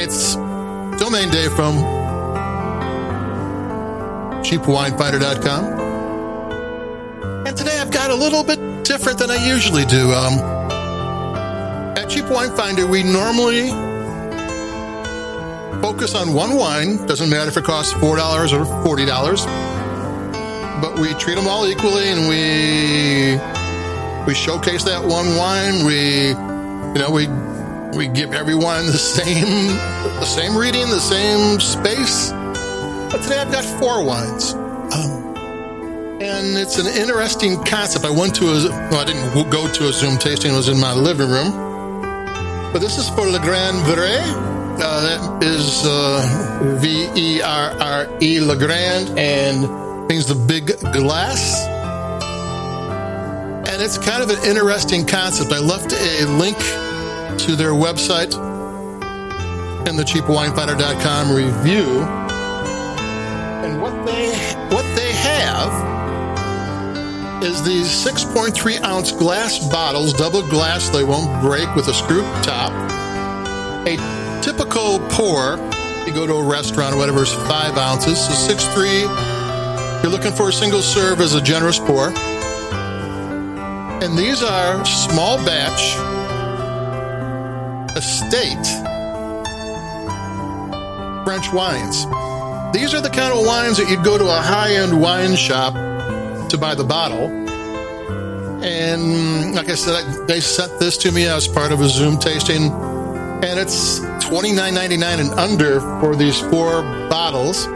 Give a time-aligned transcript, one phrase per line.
[0.00, 1.76] States Domain Day from
[4.42, 5.64] cheapwinefinder.com.
[7.46, 10.10] And today I've got a little bit different than I usually do.
[10.10, 10.38] Um,
[11.98, 13.68] at Cheap Wine Finder, we normally
[15.82, 17.04] focus on one wine.
[17.06, 20.80] Doesn't matter if it costs $4 or $40.
[20.80, 23.38] But we treat them all equally and we
[24.26, 25.84] we showcase that one wine.
[25.84, 27.28] We you know, we
[27.94, 29.68] we give everyone the same
[30.20, 32.30] the same reading, the same space.
[32.30, 34.54] But today I've got four wines.
[34.54, 35.36] Um,
[36.20, 38.04] and it's an interesting concept.
[38.04, 40.78] I went to a, well, I didn't go to a Zoom tasting, it was in
[40.78, 41.52] my living room.
[42.72, 44.20] But this is for Le Grand Verre.
[44.82, 50.66] Uh, that is uh, V E R R E, Le Grand, and means the big
[50.92, 51.66] glass.
[53.68, 55.52] And it's kind of an interesting concept.
[55.52, 56.56] I left a link
[57.38, 58.34] to their website
[59.86, 62.02] in the cheapwinefinder.com review.
[63.64, 64.30] And what they
[64.74, 66.00] what they have
[67.42, 72.72] is these 6.3 ounce glass bottles, double glass, they won't break with a screw top.
[73.86, 73.96] A
[74.42, 75.56] typical pour,
[76.06, 78.18] you go to a restaurant or whatever, is five ounces.
[78.26, 82.12] So 6.3, you're looking for a single serve as a generous pour.
[84.02, 85.96] And these are small batch
[88.32, 88.64] estate
[91.24, 92.06] French wines.
[92.72, 95.74] These are the kind of wines that you'd go to a high end wine shop
[96.48, 97.28] to buy the bottle.
[98.62, 102.70] And like I said, they sent this to me as part of a Zoom tasting,
[102.70, 107.66] and it's $29.99 and under for these four bottles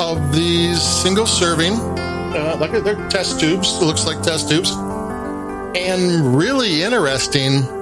[0.00, 3.76] of these single serving, uh, like they're test tubes.
[3.76, 7.75] It looks like test tubes, and really interesting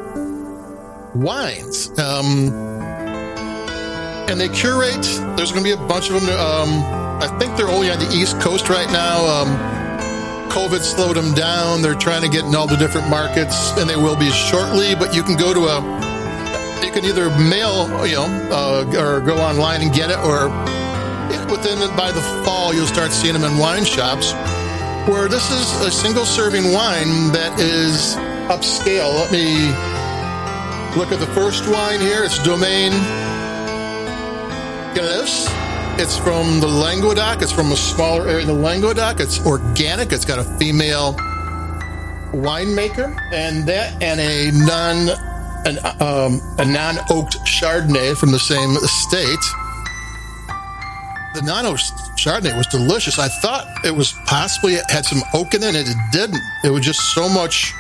[1.15, 1.91] wines.
[1.99, 2.53] Um,
[4.29, 5.05] and they curate.
[5.37, 6.29] There's going to be a bunch of them.
[6.39, 6.69] Um,
[7.23, 9.25] I think they're only on the East Coast right now.
[9.27, 9.49] Um,
[10.51, 11.83] COVID slowed them down.
[11.83, 14.95] They're trying to get in all the different markets, and they will be shortly.
[14.95, 19.37] But you can go to a, you can either mail, you know, uh, or go
[19.39, 20.49] online and get it, or
[21.51, 24.33] within by the fall you'll start seeing them in wine shops.
[25.09, 28.17] Where this is a single serving wine that is
[28.49, 29.15] upscale.
[29.21, 29.94] Let me
[30.97, 32.23] look at the first wine here.
[32.23, 32.93] It's Domaine
[34.95, 35.49] Gilles.
[35.99, 37.43] It's from the Languedoc.
[37.43, 39.19] It's from a smaller area in the Languedoc.
[39.19, 40.13] It's organic.
[40.13, 41.15] It's got a female
[42.33, 45.09] winemaker, and that and a non
[45.67, 49.45] an, um, a non oaked Chardonnay from the same estate.
[51.35, 53.19] The non oaked Chardonnay was delicious.
[53.19, 56.41] I thought it was possibly it had some oak in it, and it didn't.
[56.63, 57.75] It was just so much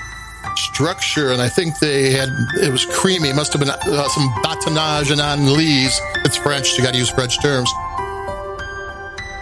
[0.56, 2.28] structure, and I think they had
[2.62, 3.30] it was creamy.
[3.30, 5.98] It must have been uh, some batonnage and lees.
[6.24, 6.76] It's French.
[6.76, 7.70] You got to use French terms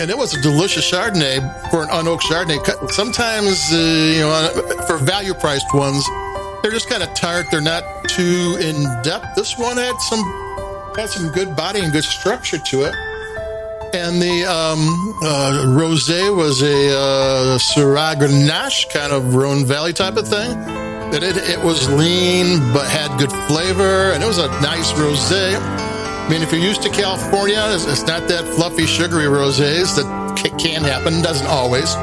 [0.02, 1.38] and it was a delicious Chardonnay
[1.70, 2.90] for an unoaked Chardonnay.
[2.90, 6.04] Sometimes, uh, you know, for value priced ones,
[6.60, 7.46] they're just kind of tart.
[7.52, 9.36] They're not too in depth.
[9.36, 10.22] This one had some
[10.96, 12.94] had some good body and good structure to it.
[13.94, 20.16] And the um, uh, rosé was a uh, Syrah Grenache kind of Rhone Valley type
[20.16, 20.81] of thing.
[21.12, 25.54] It, it, it was lean but had good flavor, and it was a nice rosé.
[25.60, 30.58] I mean, if you're used to California, it's, it's not that fluffy, sugary rosés that
[30.58, 31.94] can happen, doesn't always.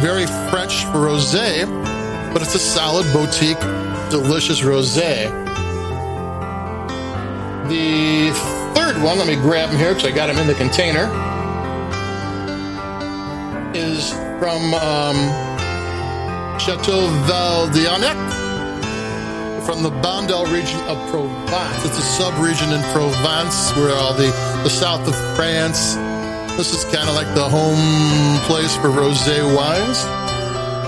[0.00, 1.66] Very French rosé,
[2.32, 3.60] but it's a solid boutique,
[4.08, 5.28] delicious rosé.
[7.68, 8.30] The
[8.74, 11.10] third one, let me grab them here because I got them in the container,
[13.74, 15.53] is from um,
[16.64, 18.16] Chateau Val d'Arenc
[19.66, 21.84] from the Bandol region of Provence.
[21.84, 24.32] It's a sub-region in Provence where all the,
[24.62, 25.96] the south of France.
[26.56, 30.04] This is kind of like the home place for rosé wines.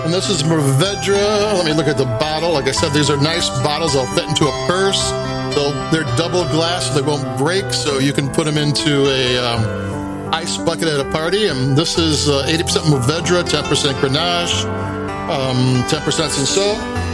[0.07, 1.13] And this is Mourvedre.
[1.13, 2.53] Let me look at the bottle.
[2.53, 3.93] Like I said, these are nice bottles.
[3.93, 5.11] They'll fit into a purse.
[5.55, 7.71] They'll, they're double glass, so they won't break.
[7.75, 11.49] So you can put them into a um, ice bucket at a party.
[11.49, 14.86] And this is uh, 80% Mourvedre, 10% Grenache,
[15.31, 17.07] um, 10% Cinsault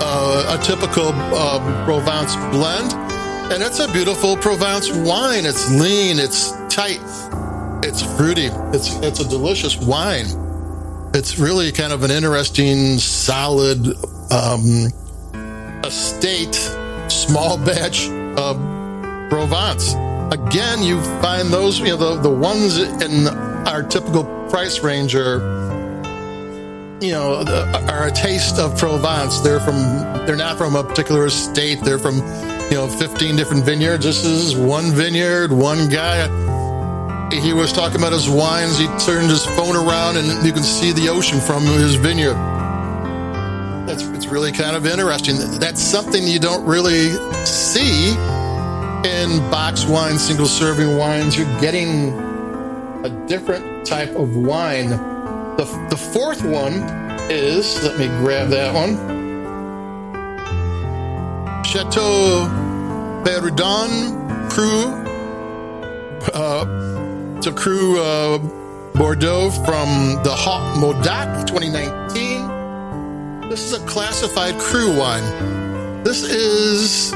[0.00, 2.92] uh, a typical um, Provence blend.
[3.52, 5.46] And it's a beautiful Provence wine.
[5.46, 7.00] It's lean, it's tight,
[7.84, 10.26] it's fruity, it's, it's a delicious wine.
[11.14, 13.86] It's really kind of an interesting, solid
[14.30, 14.88] um,
[15.84, 16.54] estate,
[17.08, 18.56] small batch of
[19.30, 19.94] Provence.
[20.32, 23.28] Again, you find those, you know, the, the ones in
[23.66, 25.65] our typical price range are
[27.00, 27.44] you know,
[27.88, 29.40] are a taste of Provence.
[29.40, 29.76] They're from,
[30.26, 31.80] they're not from a particular estate.
[31.82, 32.16] They're from
[32.70, 34.04] you know, 15 different vineyards.
[34.04, 36.26] This is one vineyard, one guy.
[37.30, 38.78] He was talking about his wines.
[38.78, 42.34] He turned his phone around and you can see the ocean from his vineyard.
[43.86, 45.36] That's it's really kind of interesting.
[45.60, 47.10] That's something you don't really
[47.44, 48.10] see
[49.04, 51.36] in box wine, single serving wines.
[51.36, 52.12] You're getting
[53.04, 55.15] a different type of wine.
[55.56, 56.82] The, the fourth one
[57.30, 58.94] is, let me grab that one.
[61.64, 62.46] Chateau
[63.24, 64.92] Perrodon Cru,
[66.34, 66.66] uh,
[67.38, 68.36] it's a Cru uh,
[68.94, 73.48] Bordeaux from the Haut Médoc 2019.
[73.48, 75.24] This is a classified cru wine.
[76.04, 77.14] This is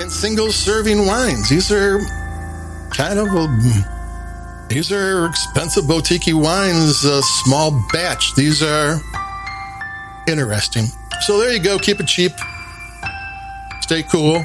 [0.00, 1.48] in single serving wines.
[1.48, 2.00] These are
[2.90, 3.46] kind of a,
[4.68, 8.34] these are expensive boutique wines, a small batch.
[8.34, 9.00] These are
[10.26, 10.86] interesting.
[11.20, 11.78] So there you go.
[11.78, 12.32] Keep it cheap.
[13.80, 14.44] Stay cool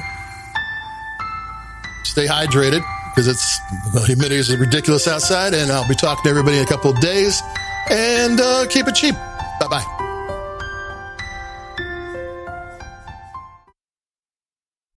[2.02, 3.60] stay hydrated because it's
[3.92, 5.54] the humidity is ridiculous outside.
[5.54, 7.42] And I'll be talking to everybody in a couple of days.
[7.90, 9.14] And uh, keep it cheap.
[9.60, 10.09] Bye bye.